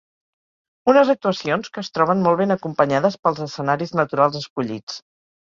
Unes 0.93 1.11
actuacions 1.13 1.69
que 1.75 1.81
es 1.81 1.91
troben 1.97 2.23
molt 2.29 2.41
ben 2.41 2.55
acompanyades 2.57 3.19
pels 3.27 3.45
escenaris 3.47 3.95
naturals 4.01 4.41
escollits. 4.43 4.99